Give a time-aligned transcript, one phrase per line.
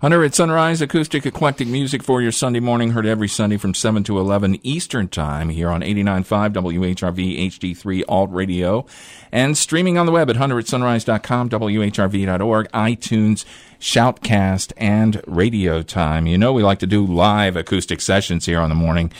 [0.00, 4.04] Hunter at Sunrise, acoustic eclectic music for your Sunday morning, heard every Sunday from 7
[4.04, 8.86] to 11 Eastern Time here on 89.5 WHRV HD3 Alt Radio
[9.32, 13.44] and streaming on the web at hunteratsunrise.com, WHRV.org, iTunes,
[13.80, 16.28] Shoutcast, and Radio Time.
[16.28, 19.10] You know we like to do live acoustic sessions here on the morning.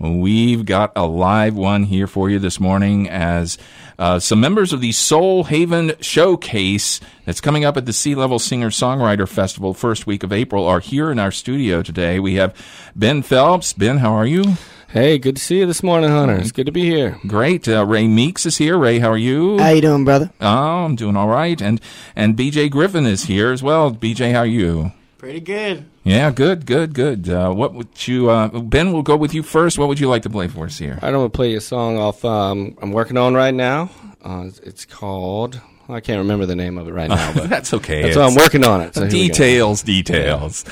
[0.00, 3.58] We've got a live one here for you this morning as
[3.98, 8.38] uh, some members of the Soul Haven Showcase that's coming up at the Sea Level
[8.38, 12.20] Singer Songwriter Festival first week of April are here in our studio today.
[12.20, 12.54] We have
[12.94, 13.72] Ben Phelps.
[13.72, 14.54] Ben, how are you?
[14.86, 16.36] Hey, good to see you this morning, Hunter.
[16.36, 17.18] It's good to be here.
[17.26, 17.68] Great.
[17.68, 18.78] Uh, Ray Meeks is here.
[18.78, 19.58] Ray, how are you?
[19.58, 20.30] How you doing, brother?
[20.40, 20.46] Oh,
[20.84, 21.60] I'm doing all right.
[21.60, 21.80] And
[22.14, 23.90] and BJ Griffin is here as well.
[23.90, 24.92] BJ, how are you?
[25.18, 25.84] Pretty good.
[26.04, 27.28] Yeah, good, good, good.
[27.28, 28.92] Uh, what would you, uh, Ben?
[28.92, 29.76] We'll go with you first.
[29.76, 30.96] What would you like to play for us here?
[31.02, 32.24] I don't want to play a song off.
[32.24, 33.90] Um, I'm working on right now.
[34.22, 35.60] Uh, it's called.
[35.88, 38.02] I can't remember the name of it right now, but that's okay.
[38.02, 38.94] That's why I'm working on it.
[38.94, 40.64] So here details, details.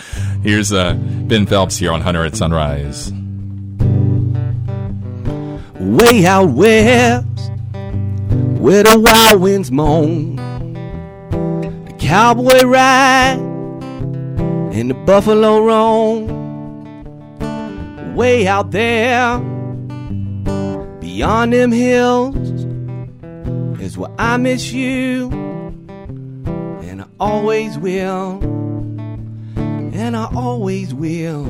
[0.45, 3.13] Here's uh, Ben Phelps here on Hunter at Sunrise.
[5.81, 7.27] Way out west,
[8.61, 13.56] where the wild winds moan, the cowboy ride
[14.79, 16.45] and the buffalo roam.
[18.15, 19.39] Way out there,
[21.01, 22.37] beyond them hills,
[23.81, 25.31] is where I miss you,
[26.83, 28.39] and I always will,
[29.57, 31.47] and I always will.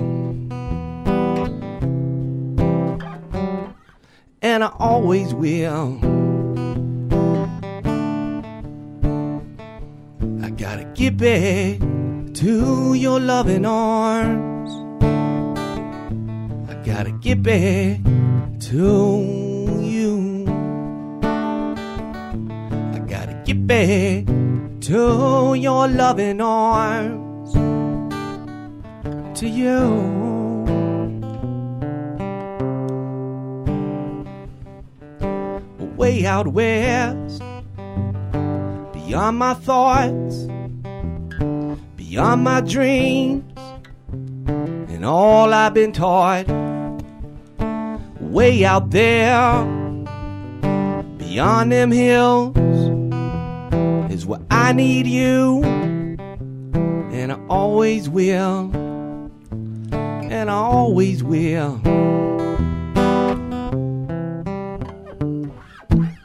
[4.43, 5.99] and I always will.
[10.43, 11.96] I gotta get back
[12.37, 14.71] to your loving arms.
[16.71, 18.01] I gotta get back
[18.69, 20.45] to you.
[22.95, 24.27] I gotta get back
[24.83, 27.55] to your loving arms.
[29.41, 30.27] To you.
[35.97, 37.43] way out west,
[38.93, 40.47] beyond my thoughts,
[42.17, 43.45] beyond my dreams,
[44.09, 46.47] and all I've been taught.
[48.19, 49.63] Way out there,
[51.19, 52.57] beyond them hills,
[54.11, 58.71] is where I need you, and I always will,
[59.93, 61.83] and I always will.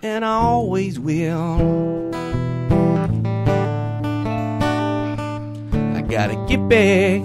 [0.04, 1.91] and I always will.
[6.12, 7.22] Gotta get back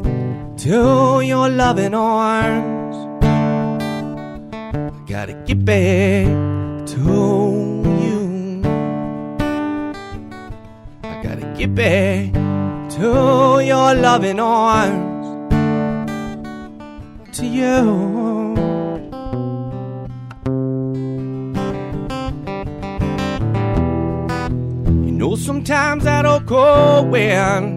[0.56, 2.96] to your loving arms.
[4.80, 6.26] I gotta get back
[6.94, 7.02] to
[8.04, 8.62] you.
[11.02, 12.32] I gotta get back
[12.92, 15.50] to your loving arms.
[17.38, 18.54] To you.
[25.04, 27.75] You know sometimes that old cold wind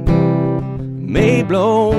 [1.10, 1.92] may blow.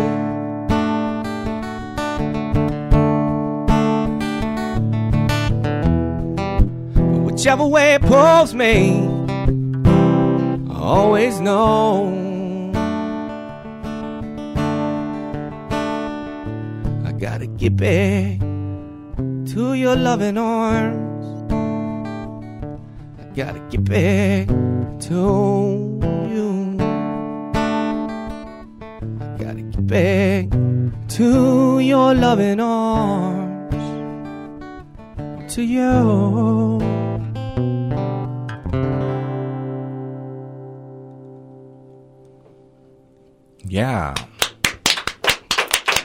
[7.25, 9.09] Whichever way it pulls me,
[10.71, 12.09] I always know.
[17.05, 18.39] I gotta get back
[19.53, 21.53] to your loving arms.
[23.19, 24.47] I gotta get back
[25.09, 25.99] to
[26.31, 26.60] you.
[29.51, 33.75] Gotta get back to your loving arms.
[35.55, 36.79] To you.
[43.65, 44.15] Yeah,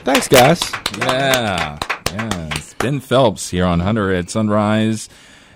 [0.04, 0.60] Thanks, guys.
[0.98, 1.78] yeah,
[2.12, 2.48] yeah.
[2.56, 5.08] It's Ben Phelps here on Hunter at Sunrise,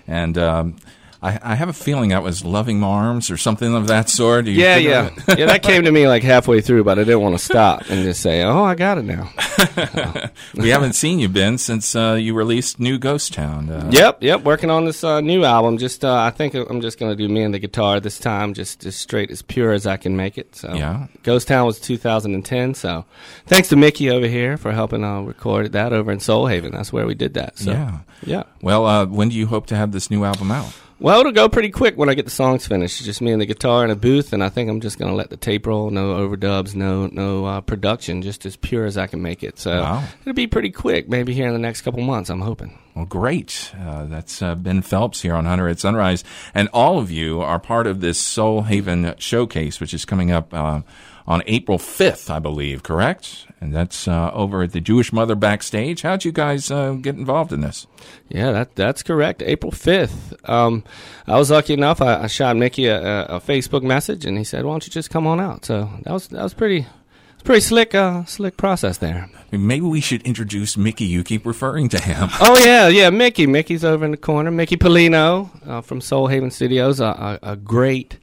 [0.07, 0.77] and um,
[1.23, 4.47] I, I have a feeling that was Loving Arms or something of that sort.
[4.47, 5.45] You Yeah, yeah, yeah.
[5.45, 8.21] That came to me like halfway through, but I didn't want to stop and just
[8.21, 9.29] say, "Oh, I got it now."
[10.55, 13.69] we haven't seen you, Ben, since uh, you released New Ghost Town.
[13.69, 14.41] Uh, Yep, yep.
[14.43, 15.77] Working on this uh, new album.
[15.77, 18.85] Just, uh, I think I'm just gonna do me and the guitar this time, just
[18.85, 20.55] as straight as pure as I can make it.
[20.55, 21.07] So, Yeah.
[21.23, 22.73] Ghost Town was 2010.
[22.73, 23.05] So,
[23.45, 26.71] thanks to Mickey over here for helping uh, record that over in Soul Haven.
[26.71, 27.59] That's where we did that.
[27.59, 27.99] So, Yeah.
[28.25, 28.43] yeah.
[28.61, 30.73] Well, uh, when do you hope to have this new album out?
[31.01, 32.99] Well, it'll go pretty quick when I get the songs finished.
[32.99, 35.09] It's just me and the guitar in a booth, and I think I'm just going
[35.09, 35.89] to let the tape roll.
[35.89, 39.57] No overdubs, no no uh, production, just as pure as I can make it.
[39.57, 40.03] So Wow.
[40.21, 41.09] it'll be pretty quick.
[41.09, 42.29] Maybe here in the next couple months.
[42.29, 42.77] I'm hoping.
[42.93, 43.71] Well, great.
[43.79, 46.23] Uh, that's uh, Ben Phelps here on Hunter at Sunrise.
[46.53, 50.53] And all of you are part of this Soul Haven showcase, which is coming up
[50.53, 50.81] uh,
[51.25, 53.47] on April 5th, I believe, correct?
[53.61, 56.01] And that's uh, over at the Jewish Mother backstage.
[56.01, 57.85] How'd you guys uh, get involved in this?
[58.27, 59.43] Yeah, that that's correct.
[59.43, 60.33] April fifth.
[60.49, 60.83] Um,
[61.27, 62.01] I was lucky enough.
[62.01, 65.11] I, I shot Mickey a, a, Facebook message, and he said, "Why don't you just
[65.11, 66.87] come on out?" So that was that was pretty.
[67.33, 69.27] It's pretty slick, uh, slick process there.
[69.51, 71.05] Maybe we should introduce Mickey.
[71.05, 72.29] You keep referring to him.
[72.39, 73.47] Oh yeah, yeah, Mickey.
[73.47, 74.51] Mickey's over in the corner.
[74.51, 78.19] Mickey Polino uh, from Soul Haven Studios, a, a, a great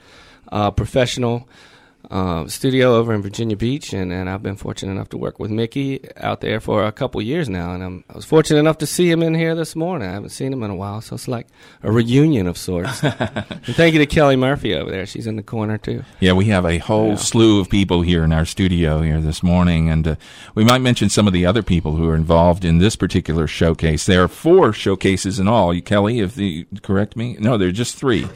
[0.52, 1.49] uh, professional
[2.11, 5.50] uh, studio over in Virginia Beach, and, and I've been fortunate enough to work with
[5.50, 8.87] Mickey out there for a couple years now, and I'm, I was fortunate enough to
[8.87, 10.09] see him in here this morning.
[10.09, 11.49] I haven't seen him in a while, so it's like
[11.83, 13.03] a reunion of sorts.
[13.03, 16.03] and thank you to Kelly Murphy over there; she's in the corner too.
[16.21, 17.17] Yeah, we have a whole Yeah.
[17.17, 20.17] slew of people here in our studio here this morning, and uh,
[20.55, 24.06] we might mention some of the other people who are involved in this particular showcase.
[24.06, 25.75] There are four showcases in all.
[25.75, 28.27] You, Kelly, if the correct me, no, there are just three,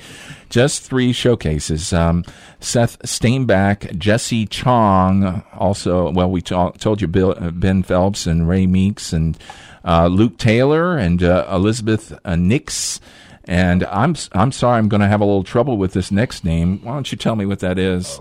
[0.53, 1.93] just three showcases.
[1.95, 2.25] Um,
[2.61, 6.11] Seth Steinbach, Jesse Chong, also.
[6.11, 9.37] Well, we ta- told you Bill, uh, Ben Phelps and Ray Meeks and
[9.85, 13.01] uh, Luke Taylor and uh, Elizabeth uh, Nix.
[13.45, 16.81] And I'm I'm sorry, I'm going to have a little trouble with this next name.
[16.85, 18.21] Why don't you tell me what that is?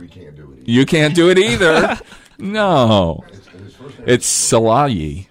[0.00, 0.66] We can't do it.
[0.66, 2.00] You can't do it either.
[2.38, 5.26] no, It's, and his first name it's Salayi.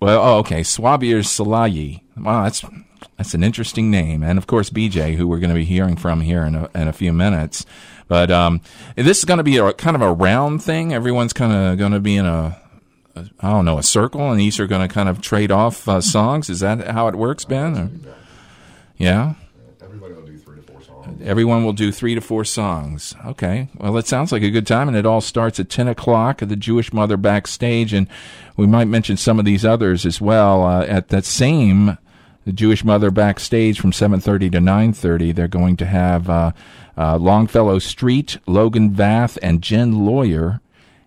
[0.00, 2.00] Well, oh, okay, Swabir Salayi.
[2.16, 2.64] Wow, that's
[3.16, 6.20] that's an interesting name, and of course BJ, who we're going to be hearing from
[6.20, 7.64] here in a, in a few minutes.
[8.08, 8.60] But um,
[8.96, 10.92] this is going to be a kind of a round thing.
[10.92, 12.60] Everyone's kind of going to be in a,
[13.14, 15.88] a I don't know a circle, and these are going to kind of trade off
[15.88, 16.50] uh, songs.
[16.50, 17.78] Is that how it works, Ben?
[17.78, 17.90] Or-
[18.98, 19.34] yeah.
[19.82, 21.22] everybody will do three to four songs.
[21.22, 23.14] Everyone will do three to four songs.
[23.26, 23.68] Okay.
[23.76, 26.48] Well, it sounds like a good time, and it all starts at 10 o'clock at
[26.48, 27.92] the Jewish Mother backstage.
[27.92, 28.08] And
[28.56, 30.64] we might mention some of these others as well.
[30.64, 31.98] Uh, at that same
[32.44, 36.52] the Jewish Mother backstage from 7.30 to 9.30, they're going to have uh,
[36.96, 40.60] uh, Longfellow Street, Logan Vath, and Jen Lawyer.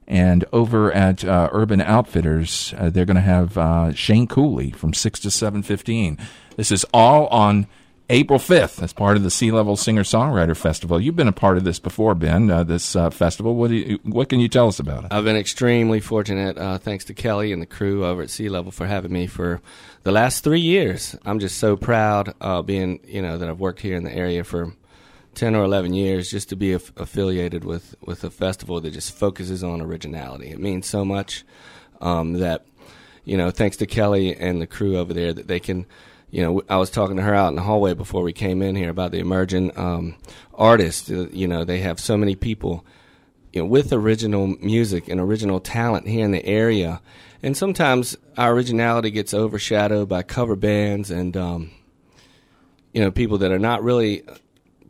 [0.07, 4.93] And over at uh, Urban Outfitters, uh, they're going to have uh, Shane Cooley from
[4.93, 6.19] 6 to 7.15.
[6.57, 7.67] This is all on
[8.09, 11.01] April 5th as part of the Sea Level Singer Songwriter Festival.
[11.01, 13.55] You've been a part of this before, Ben, uh, this uh, festival.
[13.55, 15.13] What, you, what can you tell us about it?
[15.13, 18.71] I've been extremely fortunate, uh, thanks to Kelly and the crew over at Sea Level
[18.71, 19.59] for having me for
[20.03, 21.15] the last three years.
[21.25, 22.33] I'm just so proud,
[22.65, 24.73] being you know that I've worked here in the area for
[25.33, 29.17] ten or eleven years, just to be aff- affiliated with with a festival that just
[29.17, 30.51] focuses on originality.
[30.51, 31.43] It means so much
[32.01, 32.65] um, that
[33.23, 35.85] you know, thanks to Kelly and the crew over there, that they can.
[36.35, 38.75] You know, I was talking to her out in the hallway before we came in
[38.75, 40.17] here about the emerging um,
[40.53, 41.09] artists.
[41.09, 42.85] Uh, You know, they have so many people
[43.53, 46.99] you know, with original music and original talent here in the area.
[47.41, 51.71] And sometimes our originality gets overshadowed by cover bands and, um,
[52.91, 54.23] you know, people that are not really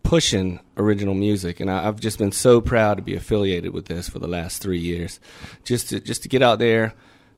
[0.01, 1.59] pushing original music.
[1.59, 4.63] And I, I've just been so proud to be affiliated with this for the last
[4.63, 5.19] three years,
[5.63, 6.95] just to just to get out there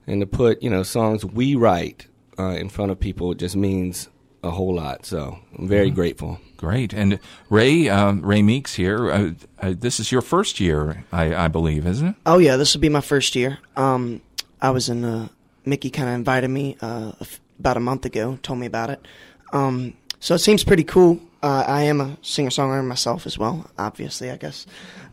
[0.07, 2.07] and to put you know songs we write
[2.39, 4.09] uh, in front of people just means
[4.43, 5.05] a whole lot.
[5.05, 6.39] So I'm very grateful.
[6.57, 6.93] Great.
[6.93, 7.19] And
[7.49, 9.31] Ray, uh, Ray Meeks here, uh,
[9.61, 12.15] uh, this is your first year, I, I believe, isn't it?
[12.25, 13.59] Oh yeah, this will be my first year.
[13.75, 14.21] Um,
[14.61, 15.03] I was in.
[15.03, 15.27] Uh,
[15.65, 18.39] Mickey kind of invited me uh, a f- about a month ago.
[18.41, 19.05] Told me about it.
[19.51, 21.19] Um, so it seems pretty cool.
[21.43, 23.69] Uh, I am a singer songwriter myself as well.
[23.77, 24.65] Obviously, I guess.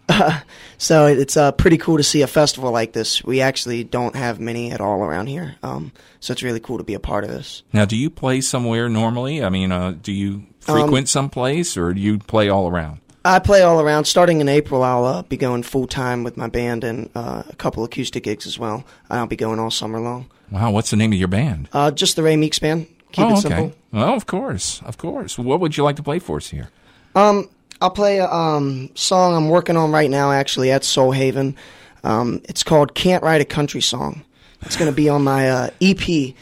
[0.79, 3.25] so it's uh, pretty cool to see a festival like this.
[3.25, 5.57] We actually don't have many at all around here.
[5.63, 7.63] Um, so it's really cool to be a part of this.
[7.73, 9.43] Now, do you play somewhere normally?
[9.43, 13.01] I mean, uh, do you frequent someplace or do you play all around?
[13.25, 14.05] I play all around.
[14.05, 17.57] Starting in April, I'll uh, be going full time with my band and uh, a
[17.57, 18.85] couple acoustic gigs as well.
[19.09, 20.31] I'll be going all summer long.
[20.51, 21.71] Wow, what's the name of your band?
[21.73, 22.87] Uh, just the Ray Meeks band.
[23.13, 23.41] Keep oh, it okay.
[23.41, 23.73] simple.
[23.93, 25.39] Well, of course, of course.
[25.39, 26.71] What would you like to play for us here?
[27.15, 27.49] Um,
[27.81, 31.57] I'll play a um, song I'm working on right now, actually, at Soul Haven.
[32.03, 34.23] Um, it's called Can't Write a Country Song.
[34.63, 36.35] It's going to be on my uh, EP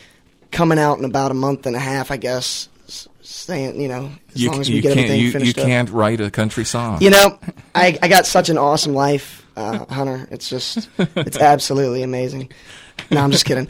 [0.50, 2.68] coming out in about a month and a half, I guess.
[3.24, 4.98] Saying, you know, as You, long as we get can't.
[4.98, 5.64] everything You, you finished up.
[5.64, 7.00] can't write a country song.
[7.00, 7.38] You know,
[7.74, 10.28] I, I got such an awesome life, uh, Hunter.
[10.30, 12.52] It's just, it's absolutely amazing.
[13.10, 13.68] No, I'm just kidding.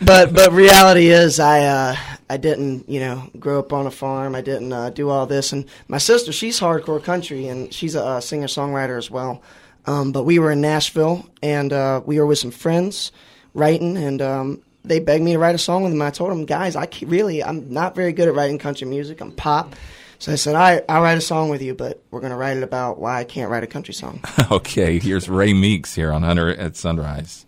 [0.00, 1.96] But but reality is, I uh,
[2.30, 4.34] I didn't you know grow up on a farm.
[4.34, 5.52] I didn't uh, do all this.
[5.52, 9.42] And my sister, she's hardcore country, and she's a uh, singer songwriter as well.
[9.86, 13.12] Um, but we were in Nashville, and uh, we were with some friends
[13.54, 16.02] writing, and um, they begged me to write a song with them.
[16.02, 19.20] I told them, guys, I really I'm not very good at writing country music.
[19.20, 19.74] I'm pop.
[20.20, 22.58] So I said, right, I'll write a song with you, but we're going to write
[22.58, 24.20] it about why I can't write a country song.
[24.50, 27.46] okay, here's Ray Meeks here on Hunter at Sunrise.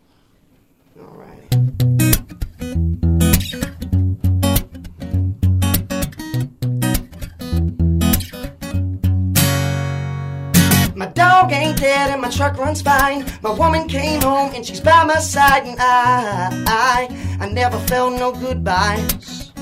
[11.43, 13.25] Dog ain't dead and my truck runs fine.
[13.43, 18.15] My woman came home and she's by my side, and I, I, I never felt
[18.15, 19.53] no goodbyes.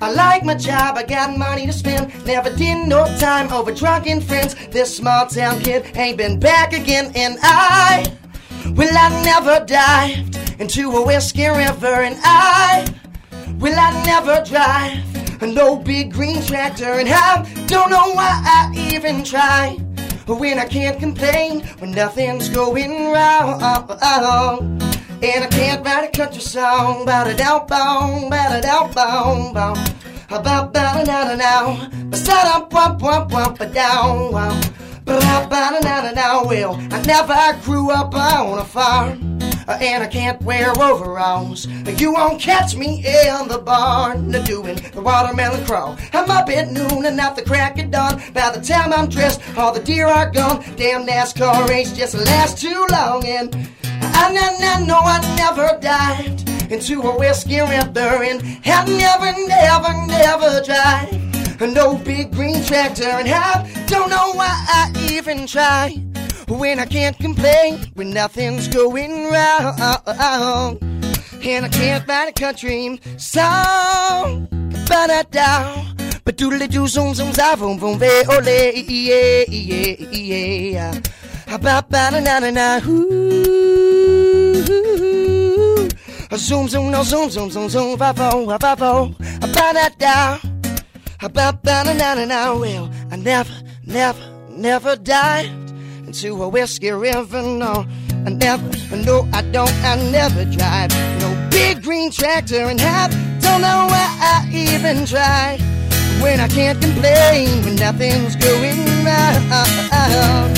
[0.00, 2.12] I like my job, I got money to spend.
[2.26, 4.54] Never did no time over drunken friends.
[4.68, 8.06] This small town kid ain't been back again, and I,
[8.76, 12.86] well, I never dived into a whiskey river, and I,
[13.58, 15.02] well, I never drive
[15.42, 19.24] And no big green tractor, and I don't know why I even
[20.28, 23.62] When I can't complain, when nothing's going wrong.
[25.20, 29.54] And I can't write a country song, bout it out, boom, bout it out, boom,
[29.54, 29.76] boom.
[30.30, 34.60] About bout it out now, but start up, pump, pump, pump, down, wow.
[35.04, 39.27] But about it out now, well, I never grew up on a farm.
[39.68, 41.66] And I can't wear overalls.
[41.66, 45.98] You won't catch me in the barn doing the watermelon crawl.
[46.12, 48.22] I'm up at noon and at the crack of dawn.
[48.32, 50.64] By the time I'm dressed, all the deer are gone.
[50.76, 53.24] Damn NASCAR race just lasts too long.
[53.26, 53.54] And
[54.00, 61.18] I, know I never dived into a whiskey river, and I never, never, never drive
[61.66, 66.07] no big green tractor, and I don't know why I even try
[66.50, 70.78] when I can't complain, when nothing's going wrong,
[71.42, 74.48] and I can't find a country song,
[74.88, 75.96] but I down.
[76.24, 81.00] But doodly doo zoom zoom za boom boom ve ole yeah yeah yeah.
[81.46, 83.08] Ba ba na na na na ooh.
[86.36, 89.14] Zoom zoom no zoom zoom zoom zoom va vo va vo.
[89.40, 90.38] Ba da da.
[91.32, 92.52] Ba ba na na na na.
[92.54, 93.54] Well, I never
[93.86, 95.67] never never dived
[96.08, 97.42] into a whiskey river.
[97.42, 97.84] No,
[98.26, 98.64] I never.
[98.96, 99.72] No, I don't.
[99.84, 103.10] I never drive no big green tractor and have
[103.40, 105.58] don't know why I even try
[106.22, 110.48] when I can't complain when nothing's going wrong.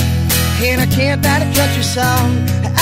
[0.63, 2.29] And I can't write a country song.
[2.63, 2.73] And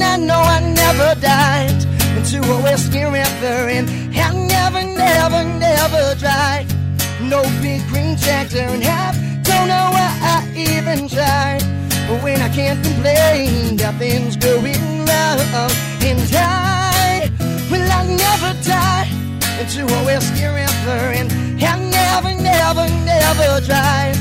[0.00, 1.86] I, I know I never dived
[2.18, 3.58] into a whiskey river.
[3.76, 3.86] And
[4.18, 6.66] I never, never, never drive
[7.22, 8.66] no big green tractor.
[8.74, 9.14] And have,
[9.44, 11.85] don't know why I even tried.
[12.22, 15.70] When I can't complain, nothing's going wrong.
[16.08, 17.30] And I,
[17.70, 19.10] well, I never dive
[19.60, 21.02] into a whiskey river.
[21.18, 21.32] And
[21.62, 24.16] I never, never, never drive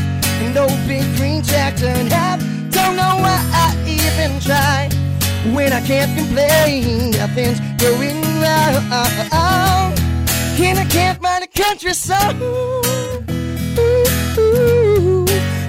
[0.56, 1.88] no big green tractor.
[1.88, 2.38] And I
[2.72, 4.90] don't know why I even try
[5.54, 7.12] when I can't complain.
[7.12, 8.76] Nothing's going wrong,
[10.58, 12.95] and I can't write a country song.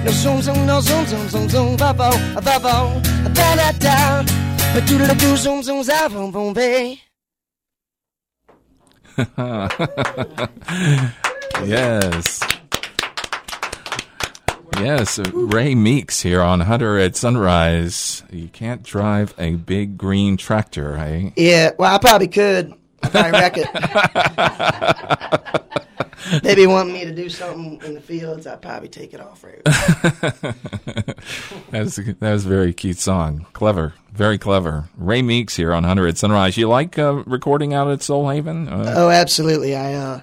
[0.07, 3.01] No zoom zoom, no zoom zoom zoom zoom, ba bo, ba bo,
[3.35, 4.23] ba da da,
[4.73, 7.01] ba doo da doo zoom zoom za boom boom bay.
[11.65, 12.39] Yes.
[14.79, 18.23] Yes, Ray Meeks here on Hunter at Sunrise.
[18.31, 21.31] You can't drive a big green tractor, eh?
[21.35, 23.67] Yeah, well, I probably could if I wreck it.
[26.43, 29.61] Maybe want me to do something in the fields, I'd probably take it off road.
[31.71, 33.45] That's that was a very cute song.
[33.53, 34.89] Clever, very clever.
[34.97, 36.57] Ray Meeks here on Hunter at Sunrise.
[36.57, 38.67] You like uh, recording out at Soul Haven?
[38.67, 39.73] Uh, Oh, absolutely.
[39.75, 40.21] I, uh,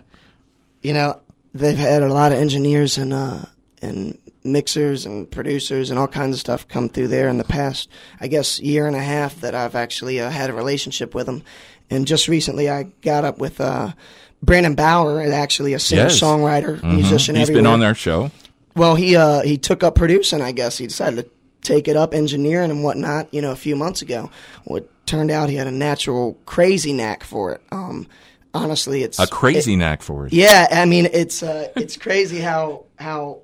[0.83, 1.21] you know,
[1.55, 3.39] they've had a lot of engineers and uh,
[3.81, 7.89] and mixers and producers and all kinds of stuff come through there in the past,
[8.21, 11.43] I guess, year and a half that I've actually uh, had a relationship with them.
[11.91, 13.93] And just recently, I got up with uh,
[14.43, 16.21] Brandon Bauer, actually a singer Yes.
[16.21, 16.97] songwriter, mhm.
[16.97, 17.35] musician.
[17.37, 17.63] He's everywhere.
[17.63, 18.31] been on their show.
[18.77, 20.41] Well, he uh, he took up producing.
[20.43, 21.31] I guess he decided to
[21.63, 23.33] take it up engineering and whatnot.
[23.33, 24.31] You know, a few months ago.
[24.65, 27.61] Well, it turned out he had a natural crazy knack for it.
[27.71, 28.07] Um,
[28.55, 30.33] honestly, it's A crazy knack for it.
[30.33, 33.43] yeah, I mean, it's uh, it's crazy how how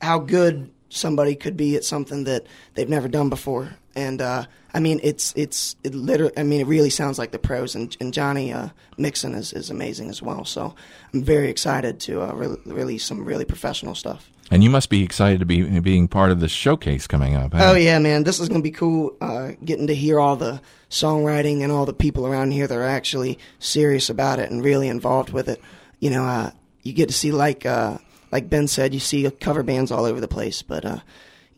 [0.00, 3.70] how good somebody could be at something that they've never done before.
[3.96, 6.32] And uh, I mean, it's it's it literally.
[6.36, 7.74] I mean, it really sounds like the pros.
[7.74, 10.44] And, and Johnny uh, Mixon is, is amazing as well.
[10.44, 10.74] So
[11.12, 14.30] I'm very excited to uh, re- release some really professional stuff.
[14.50, 17.54] And you must be excited to be being part of the showcase coming up.
[17.54, 17.70] huh?
[17.70, 19.16] Oh yeah, man, this is gonna be cool.
[19.20, 20.60] Uh, getting to hear all the
[20.90, 24.88] songwriting and all the people around here that are actually serious about it and really
[24.88, 25.60] involved with it.
[25.98, 26.50] You know, uh,
[26.82, 27.98] you get to see like uh,
[28.30, 30.98] like Ben said, you see cover bands all over the place, but uh,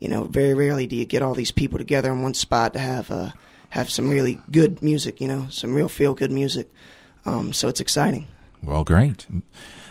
[0.00, 2.78] you know, very rarely do you get all these people together in one spot to
[2.78, 3.30] have uh,
[3.70, 5.20] have some really good music.
[5.20, 6.70] You know, some real feel good music.
[7.24, 8.26] Um, so it's exciting.
[8.62, 9.26] Well, great.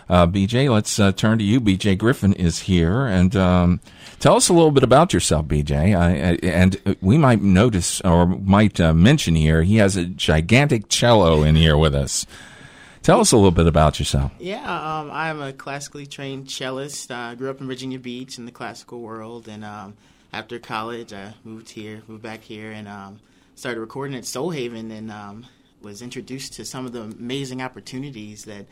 [0.08, 1.60] Uh, BJ, let's uh, turn to you.
[1.60, 3.80] BJ Griffin is here, and um,
[4.20, 5.98] tell us a little bit about yourself, BJ.
[5.98, 10.90] I, I, and we might notice or might uh, mention here he has a gigantic
[10.90, 12.28] cello in here with us.
[13.06, 14.32] Tell us a little bit about yourself.
[14.40, 17.12] Yeah, um, I am a classically trained cellist.
[17.12, 19.96] I grew up in Virginia Beach in the classical world, and um,
[20.34, 23.20] after college, I moved here, moved back here, and um,
[23.54, 25.46] started recording at Soul Haven, and um,
[25.84, 28.66] was introduced to some of the amazing opportunities that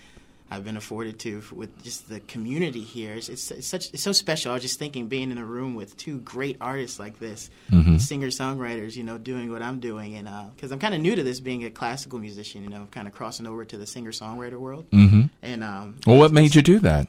[0.54, 3.16] I've been afforded to with just the community here.
[3.16, 4.52] It's, it's, it's such it's so special.
[4.52, 7.50] I was just thinking, being in a room with two great artists like this,
[7.98, 11.24] singer songwriters, you know, doing what I'm doing, and because I'm kind of new to
[11.24, 14.60] this, being a classical musician, you know, kind of crossing over to the singer songwriter
[14.60, 15.24] world, mm-hmm.
[15.42, 17.08] and um, Well, what made you do that?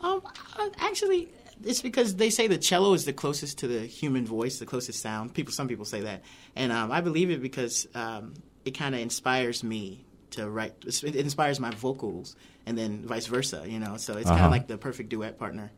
[0.00, 0.20] um,
[0.58, 1.28] uh, actually,
[1.64, 5.00] it's because they say the cello is the closest to the human voice, the closest
[5.00, 5.34] sound.
[5.34, 6.22] People, some people say that,
[6.56, 8.34] and um, I believe it because um,
[8.64, 10.74] it kind of inspires me to write.
[10.86, 12.36] It inspires my vocals,
[12.66, 13.64] and then vice versa.
[13.66, 14.46] You know, so it's kind Uh-huh.
[14.46, 15.72] of like the perfect duet partner.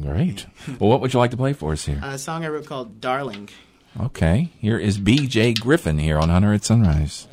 [0.00, 0.46] Great.
[0.78, 1.98] well, what would you like to play for us here?
[2.02, 3.48] A song I wrote called "Darling."
[4.00, 5.54] Okay, here is B.J.
[5.54, 7.26] Griffin here on Hunter at Sunrise.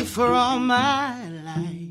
[0.00, 1.88] You for all my life.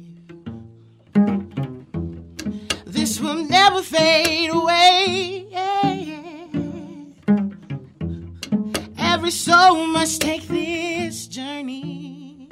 [2.85, 5.47] This will never fade away.
[8.97, 12.49] Every soul must take this journey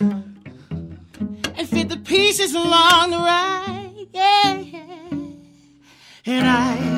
[0.00, 4.06] and fit the pieces along the ride.
[6.26, 6.95] And I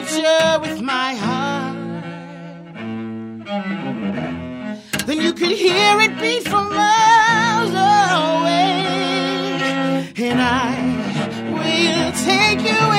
[0.00, 1.76] picture with my heart,
[5.06, 8.68] then you could hear it beat from miles away.
[10.26, 10.72] And I
[11.56, 12.97] will take you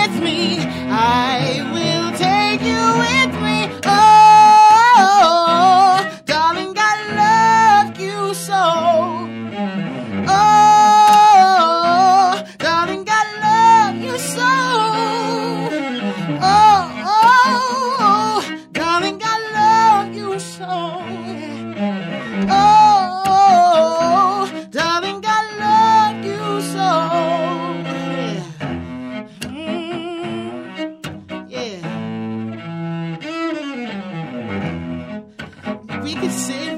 [36.28, 36.69] esquecer.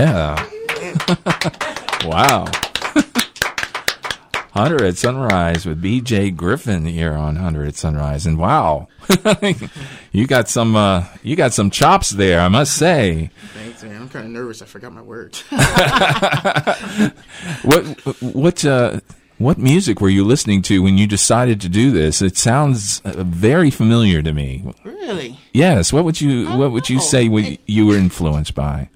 [0.00, 0.46] Yeah.
[2.06, 2.46] Wow.
[4.52, 6.30] Hunter at Sunrise with B.J.
[6.30, 8.88] Griffin here on Hunter at Sunrise, and wow,
[10.12, 13.30] you got some uh, you got some chops there, I must say.
[13.52, 14.00] Thanks, man.
[14.00, 14.62] I'm kind of nervous.
[14.62, 15.42] I forgot my words.
[17.62, 17.84] What
[18.22, 19.00] what uh,
[19.36, 22.22] what music were you listening to when you decided to do this?
[22.22, 24.64] It sounds uh, very familiar to me.
[24.84, 25.38] really?
[25.52, 25.92] Yes.
[25.92, 27.02] What would you what would you know.
[27.02, 28.88] say you were influenced by?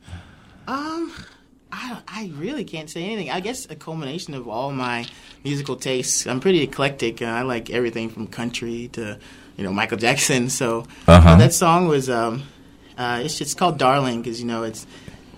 [2.17, 3.31] I really can't say anything.
[3.31, 5.05] I guess a culmination of all my
[5.43, 6.27] musical tastes.
[6.27, 7.21] I'm pretty eclectic.
[7.21, 9.19] Uh, I like everything from country to
[9.57, 10.49] you know Michael Jackson.
[10.61, 11.37] So Uh-huh.
[11.37, 12.45] that song was um,
[12.97, 14.87] uh, it's just called Darling because you know it's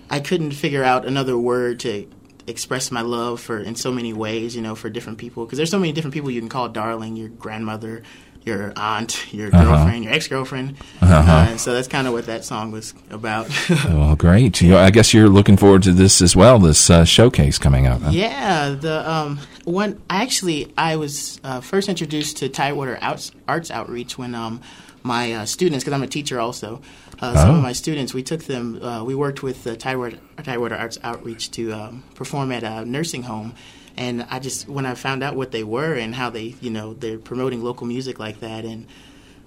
[0.09, 2.07] I couldn't figure out another word to
[2.45, 4.55] express my love for in so many ways.
[4.55, 7.15] You know for different people because there's so many different people you can call darling.
[7.15, 8.03] Your grandmother.
[8.47, 9.63] Your aunt, your Uh-huh.
[9.65, 10.75] girlfriend, your ex girlfriend.
[11.01, 13.47] Uh, and so that's kind of what that song was about.
[13.85, 14.61] Well, great.
[14.61, 16.57] You, I guess you're looking forward to this as well.
[16.59, 18.01] This uh, showcase coming up.
[18.01, 18.09] huh?
[18.11, 24.17] Yeah, the um, one actually I was uh, first introduced to Tidewater Arts, Arts Outreach
[24.17, 24.61] when um,
[25.03, 26.81] my uh, students, because I'm a teacher also,
[27.21, 27.57] uh, some Oh.
[27.57, 31.49] of my students, we took them, uh, we worked with the Tidewater, Tidewater Arts Outreach
[31.51, 33.53] to um, perform at a nursing home.
[33.97, 36.93] And I just, when I found out what they were and how they, you know,
[36.93, 38.85] they're promoting local music like that, and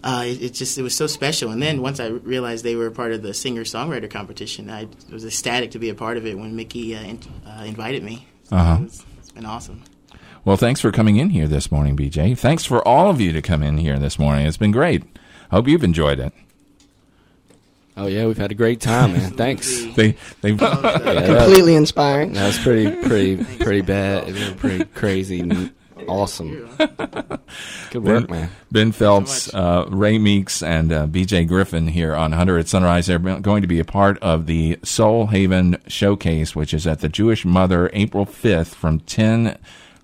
[0.03, 1.51] uh, it, it just, it was so special.
[1.51, 5.25] And then once I realized they were part of the singer songwriter competition, I was
[5.25, 8.27] ecstatic to be a part of it when Mickey uh, in, uh, invited me.
[8.45, 8.77] So Uh-huh.
[8.81, 9.85] it was, it's been awesome.
[10.45, 12.37] Well, thanks for coming in here this morning, BJ.
[12.37, 14.47] Thanks for all of you to come in here this morning.
[14.47, 15.05] It's been great.
[15.51, 16.33] Hope you've enjoyed it.
[18.01, 19.33] Oh yeah, we've had a great time, man.
[19.33, 19.85] Thanks.
[19.95, 22.33] They they Yeah, that, Completely inspiring.
[22.33, 24.27] that was pretty, pretty, pretty bad.
[24.29, 25.71] It was pretty crazy,
[26.09, 26.71] awesome.
[27.91, 28.51] Good work, man.
[28.73, 33.07] Ben Phelps, uh, Ray Meeks, and uh, BJ Griffin here on Hunter at Sunrise.
[33.07, 37.09] They're going to be a part of the Soul Haven Showcase, which is at the
[37.11, 39.59] Jewish Mother April 5th from 10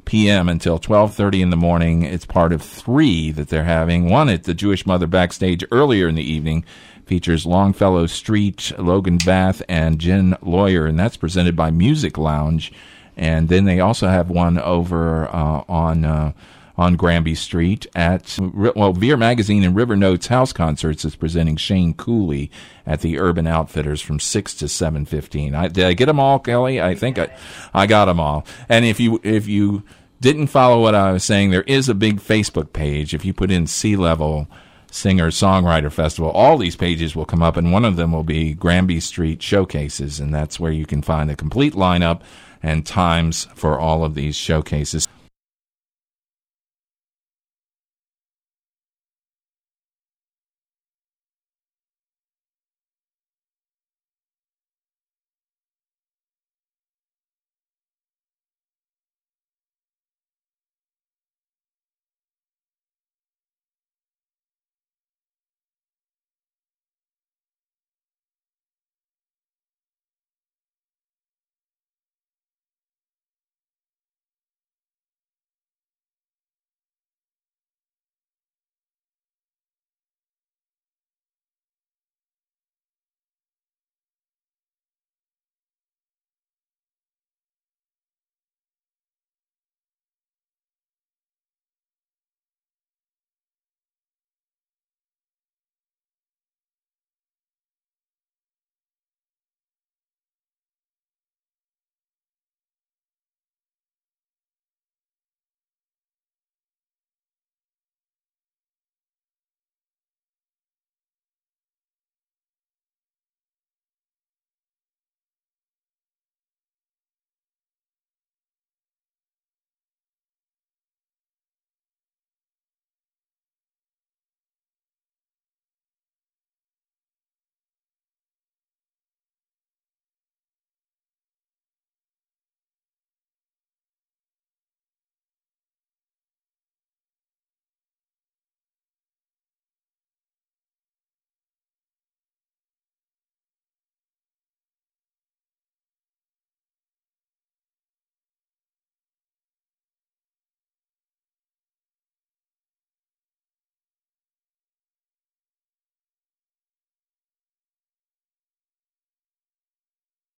[0.05, 0.51] p.m.
[0.51, 2.03] until 12:30 in the morning.
[2.03, 4.11] It's part of three that they're having.
[4.11, 6.65] One at the Jewish Mother backstage earlier in the evening
[7.07, 12.73] features Longfellow Street, Logan Bath, and Jen Lawyer, and that's presented by Music Lounge.
[13.17, 16.33] And then they also have one over uh, on uh,
[16.77, 21.95] on Granby Street at well, Veer Magazine and River Notes House Concerts is presenting Shane
[21.95, 22.51] Cooley
[22.85, 25.55] at the Urban Outfitters from six to seven fifteen.
[25.55, 26.81] I, did I get them all, Kelly?
[26.81, 27.35] I think I
[27.73, 28.45] I got them all.
[28.69, 29.85] And if you if you
[30.21, 33.15] didn't follow what I was saying, there is a big Facebook page.
[33.15, 34.49] If you put in Sea Level
[34.91, 38.55] Singer Songwriter Festival, all these pages will come up, and one of them will be
[38.55, 42.21] Granby Street Showcases, and that's where you can find the complete lineup
[42.63, 45.07] and times for all of these showcases.